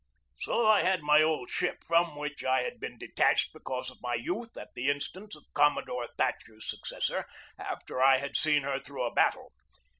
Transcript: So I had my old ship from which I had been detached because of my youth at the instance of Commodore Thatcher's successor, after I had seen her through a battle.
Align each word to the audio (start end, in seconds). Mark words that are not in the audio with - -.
So 0.39 0.65
I 0.65 0.81
had 0.81 1.03
my 1.03 1.21
old 1.21 1.51
ship 1.51 1.83
from 1.85 2.15
which 2.15 2.43
I 2.43 2.61
had 2.63 2.79
been 2.79 2.97
detached 2.97 3.53
because 3.53 3.91
of 3.91 4.01
my 4.01 4.15
youth 4.15 4.57
at 4.57 4.69
the 4.73 4.89
instance 4.89 5.35
of 5.35 5.45
Commodore 5.53 6.07
Thatcher's 6.17 6.67
successor, 6.67 7.27
after 7.59 8.01
I 8.01 8.17
had 8.17 8.35
seen 8.35 8.63
her 8.63 8.79
through 8.79 9.03
a 9.03 9.13
battle. 9.13 9.51